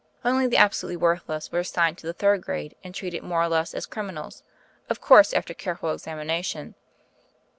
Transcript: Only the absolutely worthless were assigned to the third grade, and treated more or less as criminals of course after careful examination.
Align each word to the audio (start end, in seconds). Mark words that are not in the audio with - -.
Only 0.25 0.47
the 0.47 0.57
absolutely 0.57 0.97
worthless 0.97 1.51
were 1.51 1.59
assigned 1.59 1.99
to 1.99 2.07
the 2.07 2.13
third 2.13 2.41
grade, 2.41 2.73
and 2.83 2.95
treated 2.95 3.21
more 3.21 3.43
or 3.43 3.47
less 3.47 3.75
as 3.75 3.85
criminals 3.85 4.41
of 4.89 4.99
course 4.99 5.31
after 5.31 5.53
careful 5.53 5.91
examination. 5.93 6.73